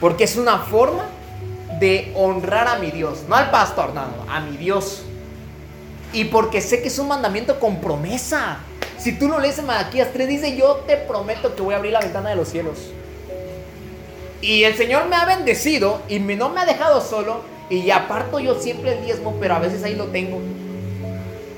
[0.00, 1.06] Porque es una forma
[1.78, 5.02] de honrar a mi Dios, no al pastor, no, a mi Dios.
[6.12, 8.58] Y porque sé que es un mandamiento con promesa.
[9.02, 11.92] Si tú lo lees en Malaquías 3, dice, yo te prometo que voy a abrir
[11.92, 12.78] la ventana de los cielos
[14.42, 17.42] y el Señor me ha bendecido y no me ha dejado solo.
[17.70, 20.40] Y aparto yo siempre el diezmo, pero a veces ahí lo tengo.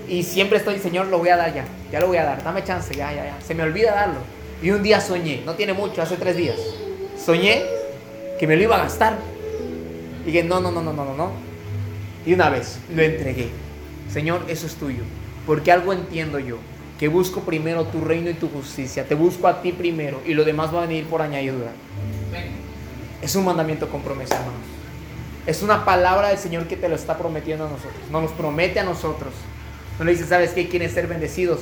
[0.06, 1.64] Y siempre estoy, Señor, lo voy a dar ya.
[1.90, 2.44] Ya lo voy a dar.
[2.44, 3.38] Dame chance, ya, ya, ya.
[3.44, 4.20] Se me olvida darlo.
[4.62, 6.58] Y un día soñé, no tiene mucho, hace tres días.
[7.18, 7.62] Soñé
[8.38, 9.16] que me lo iba a gastar.
[10.24, 11.30] Y dije, no, no, no, no, no, no, no.
[12.26, 13.48] Y una vez lo entregué.
[14.12, 15.02] Señor, eso es tuyo.
[15.46, 16.58] Porque algo entiendo yo.
[16.98, 19.06] Que busco primero tu reino y tu justicia.
[19.06, 20.20] Te busco a ti primero.
[20.24, 21.72] Y lo demás va a venir por añadidura.
[23.20, 24.60] Es un mandamiento con promesa, hermanos.
[25.46, 27.94] Es una palabra del Señor que te lo está prometiendo a nosotros.
[28.10, 29.34] No nos promete a nosotros.
[29.98, 30.68] No le dice, ¿sabes qué?
[30.68, 31.60] Quieren ser bendecidos.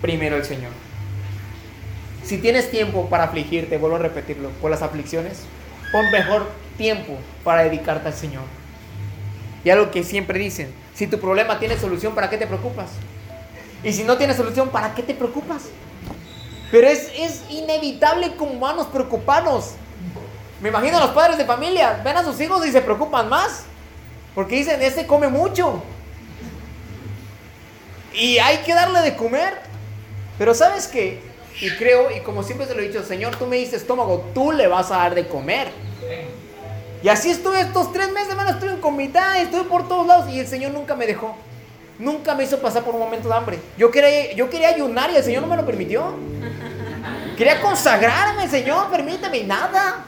[0.00, 0.70] Primero el Señor.
[2.24, 5.42] Si tienes tiempo para afligirte, vuelvo a repetirlo, por las aflicciones,
[5.92, 8.42] pon mejor tiempo para dedicarte al Señor.
[9.64, 12.90] Y algo que siempre dicen, si tu problema tiene solución, ¿para qué te preocupas?
[13.82, 15.64] Y si no tiene solución, ¿para qué te preocupas?
[16.70, 19.72] Pero es, es inevitable como humanos preocuparnos.
[20.60, 23.64] Me imagino a los padres de familia, ven a sus hijos y se preocupan más.
[24.34, 25.82] Porque dicen, este come mucho.
[28.12, 29.54] Y hay que darle de comer.
[30.38, 31.20] Pero sabes qué?
[31.60, 34.52] Y creo, y como siempre se lo he dicho, Señor, tú me dices estómago, tú
[34.52, 35.68] le vas a dar de comer.
[37.02, 40.40] Y así estuve estos tres meses, hermano, estuve en comité, estuve por todos lados y
[40.40, 41.36] el Señor nunca me dejó.
[41.98, 43.58] Nunca me hizo pasar por un momento de hambre.
[43.76, 46.14] Yo quería, yo quería ayunar y el Señor no me lo permitió.
[47.36, 50.04] Quería consagrarme, Señor, permíteme, nada.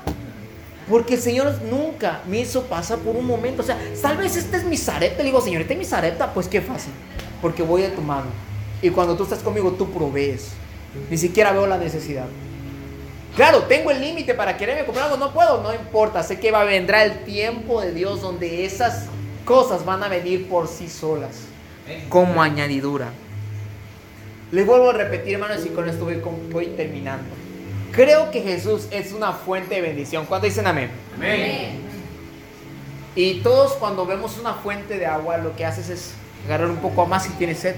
[0.88, 3.62] Porque el Señor nunca me hizo pasar por un momento.
[3.62, 5.18] O sea, tal vez este es mi zareta.
[5.18, 6.33] Le digo, Señor, este es mi zareta.
[6.33, 6.92] Pues qué fácil.
[7.42, 8.27] Porque voy de tu mano.
[8.81, 10.53] Y cuando tú estás conmigo, tú provees.
[11.11, 12.24] Ni siquiera veo la necesidad.
[13.37, 15.18] Claro, tengo el límite para quererme comprar algo.
[15.18, 16.22] No puedo, no importa.
[16.22, 19.05] Sé que va, vendrá el tiempo de Dios donde esas
[19.44, 21.37] cosas van a venir por sí solas.
[22.09, 23.09] Como añadidura.
[24.51, 26.20] Les vuelvo a repetir, hermanos, y con esto voy,
[26.51, 27.29] voy terminando.
[27.92, 30.27] Creo que Jesús es una fuente de bendición.
[30.27, 30.90] ¿Cuánto dicen amén?
[31.16, 31.81] Amén.
[33.14, 36.14] Y todos cuando vemos una fuente de agua, lo que haces es
[36.46, 37.74] agarrar un poco más si tienes sed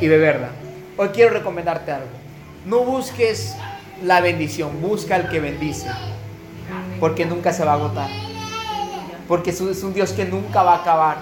[0.00, 0.50] y beberla.
[0.96, 2.08] Hoy quiero recomendarte algo.
[2.64, 3.56] No busques
[4.02, 5.88] la bendición, busca al que bendice.
[7.00, 8.08] Porque nunca se va a agotar.
[9.28, 11.18] Porque es un Dios que nunca va a acabar.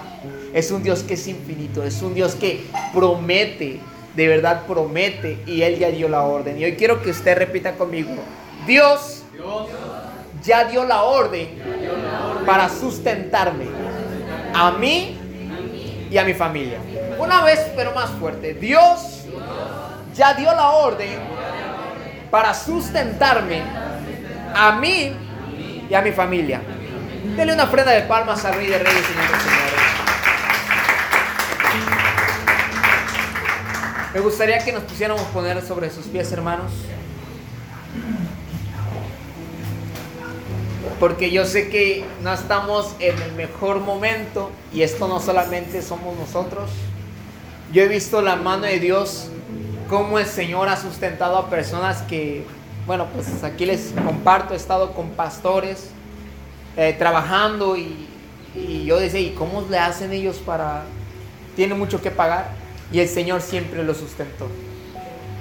[0.53, 1.83] Es un Dios que es infinito.
[1.83, 3.79] Es un Dios que promete
[4.15, 6.57] de verdad promete y Él ya dio la orden.
[6.57, 8.11] Y hoy quiero que usted repita conmigo,
[8.65, 9.23] Dios,
[10.43, 11.49] ya dio la orden
[12.45, 13.65] para sustentarme
[14.53, 15.17] a mí
[16.09, 16.79] y a mi familia.
[17.19, 19.25] Una vez, pero más fuerte, Dios
[20.15, 21.19] ya dio la orden
[22.31, 23.61] para sustentarme
[24.53, 25.11] a mí
[25.89, 26.61] y a mi familia.
[27.33, 29.73] Dele una ofrenda de palmas al Rey de Reyes, Señor Señores.
[34.13, 36.71] Me gustaría que nos pusiéramos poner sobre sus pies, hermanos.
[40.99, 46.15] Porque yo sé que no estamos en el mejor momento y esto no solamente somos
[46.17, 46.69] nosotros.
[47.73, 49.29] Yo he visto la mano de Dios,
[49.89, 52.45] cómo el Señor ha sustentado a personas que,
[52.85, 55.94] bueno, pues aquí les comparto, he estado con pastores
[56.77, 58.07] eh, trabajando y,
[58.55, 60.83] y yo decía, ¿y cómo le hacen ellos para...
[61.55, 62.51] Tienen mucho que pagar
[62.91, 64.47] y el Señor siempre lo sustentó.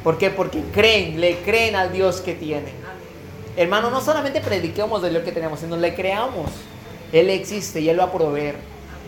[0.03, 0.31] ¿Por qué?
[0.31, 2.73] Porque creen, le creen al Dios que tienen.
[3.57, 6.51] Hermano, no solamente prediquemos de lo que tenemos, sino le creamos.
[7.13, 8.57] Él existe y Él va a proveer.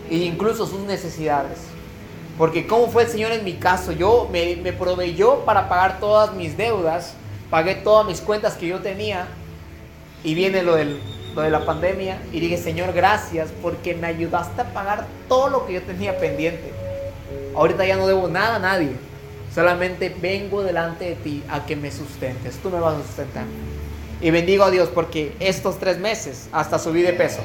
[0.09, 1.59] E incluso sus necesidades.
[2.37, 6.33] Porque como fue el Señor en mi caso, yo me, me proveyó para pagar todas
[6.33, 7.13] mis deudas,
[7.49, 9.27] pagué todas mis cuentas que yo tenía
[10.23, 10.99] y viene lo, del,
[11.41, 15.73] de la pandemia y dije, Señor, gracias porque me ayudaste a pagar todo lo que
[15.73, 16.71] yo tenía pendiente.
[17.55, 18.91] Ahorita ya no debo nada a nadie.
[19.53, 22.57] Solamente vengo delante de ti a que me sustentes.
[22.57, 23.45] Tú me vas a sustentar.
[24.21, 27.39] Y bendigo a Dios porque estos tres meses hasta subí de peso.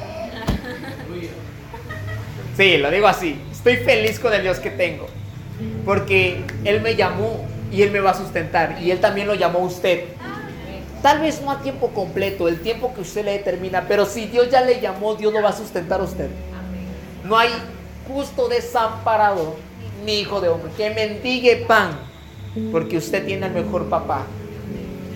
[2.57, 3.40] Sí, lo digo así.
[3.50, 5.07] Estoy feliz con el Dios que tengo.
[5.85, 8.78] Porque Él me llamó y Él me va a sustentar.
[8.83, 10.05] Y Él también lo llamó a usted.
[11.03, 13.87] Tal vez no a tiempo completo, el tiempo que usted le determina.
[13.88, 16.31] Pero si Dios ya le llamó, Dios lo va a sustentar a usted.
[17.25, 17.51] No hay
[18.07, 19.57] justo desamparado
[20.05, 21.99] mi hijo de hombre, que mendigue pan,
[22.71, 24.27] porque usted tiene al mejor papá,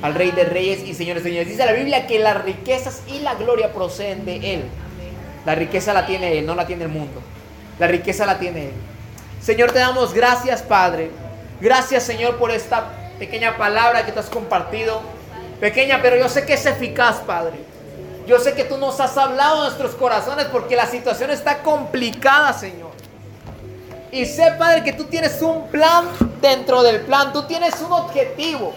[0.02, 1.48] al Rey de Reyes y Señores Señores.
[1.48, 4.62] Dice la Biblia que las riquezas y la gloria proceden de Él.
[5.44, 7.20] La riqueza la tiene Él, no la tiene el mundo.
[7.78, 8.72] La riqueza la tiene Él.
[9.40, 11.10] Señor, te damos gracias, Padre.
[11.60, 15.00] Gracias, Señor, por esta pequeña palabra que te has compartido.
[15.60, 17.64] Pequeña, pero yo sé que es eficaz, Padre.
[18.26, 22.52] Yo sé que tú nos has hablado en nuestros corazones porque la situación está complicada,
[22.52, 22.90] Señor.
[24.10, 26.06] Y sé, Padre, que tú tienes un plan
[26.40, 27.32] dentro del plan.
[27.32, 28.74] Tú tienes un objetivo.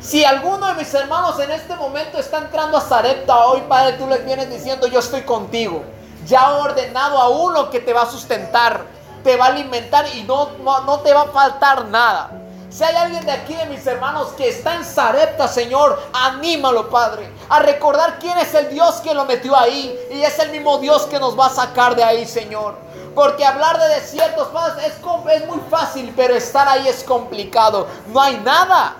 [0.00, 4.06] Si alguno de mis hermanos en este momento está entrando a Zarepta hoy, Padre, tú
[4.06, 5.82] les vienes diciendo, yo estoy contigo.
[6.26, 8.84] Ya he ordenado a uno que te va a sustentar,
[9.24, 12.30] te va a alimentar y no, no, te va a faltar nada.
[12.78, 17.28] Si hay alguien de aquí de mis hermanos que está en Zarepta, Señor, anímalo, Padre,
[17.48, 19.98] a recordar quién es el Dios que lo metió ahí.
[20.12, 22.76] Y es el mismo Dios que nos va a sacar de ahí, Señor.
[23.16, 24.46] Porque hablar de desiertos
[24.86, 27.88] es, es muy fácil, pero estar ahí es complicado.
[28.12, 28.94] No hay nada.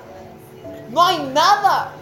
[0.90, 1.92] No hay nada.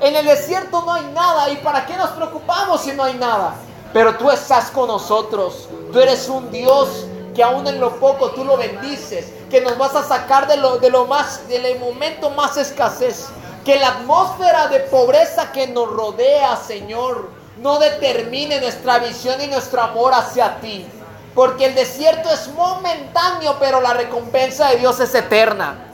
[0.00, 1.50] En el desierto no hay nada.
[1.50, 3.52] ¿Y para qué nos preocupamos si no hay nada?
[3.92, 5.68] Pero tú estás con nosotros.
[5.92, 9.35] Tú eres un Dios que aún en lo poco tú lo bendices.
[9.50, 13.26] Que nos vas a sacar de lo, de lo más, del momento más escasez.
[13.64, 19.80] Que la atmósfera de pobreza que nos rodea, Señor, no determine nuestra visión y nuestro
[19.82, 20.86] amor hacia ti.
[21.34, 25.85] Porque el desierto es momentáneo, pero la recompensa de Dios es eterna.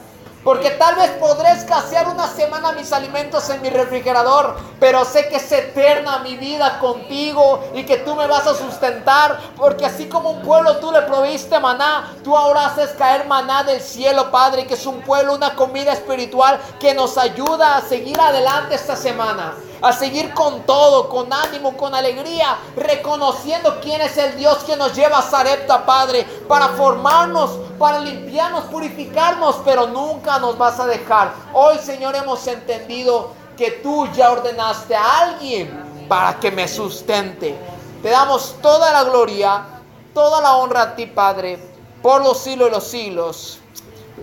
[0.43, 5.37] Porque tal vez podré escasear una semana mis alimentos en mi refrigerador, pero sé que
[5.37, 9.39] es eterna mi vida contigo y que tú me vas a sustentar.
[9.55, 13.81] Porque así como un pueblo tú le proviste maná, tú ahora haces caer maná del
[13.81, 18.75] cielo, Padre, que es un pueblo, una comida espiritual que nos ayuda a seguir adelante
[18.75, 19.53] esta semana.
[19.83, 24.95] A seguir con todo, con ánimo, con alegría, reconociendo quién es el Dios que nos
[24.95, 31.33] lleva a Sarepta, Padre, para formarnos, para limpiarnos, purificarnos, pero nunca nos vas a dejar.
[31.51, 37.53] Hoy, Señor, hemos entendido que tú ya ordenaste a alguien para que me sustente.
[38.01, 39.65] Te damos toda la gloria,
[40.13, 41.59] toda la honra a ti, Padre,
[42.01, 43.59] por los siglos de los siglos.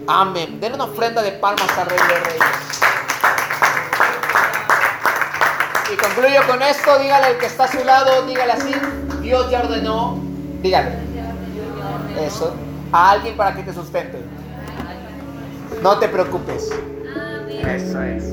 [0.07, 0.59] Amén.
[0.59, 3.10] Den una ofrenda de palmas al Rey de Reyes.
[5.93, 6.99] Y concluyo con esto.
[6.99, 8.75] Dígale al que está a su lado, dígale así.
[9.21, 10.19] Dios ya ordenó.
[10.63, 10.93] Dígale.
[12.19, 12.55] Eso.
[12.93, 14.19] A alguien para que te sustente.
[15.83, 16.71] No te preocupes.
[17.65, 18.25] Eso es.